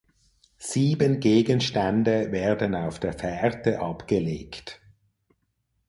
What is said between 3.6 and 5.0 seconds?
abgelegt.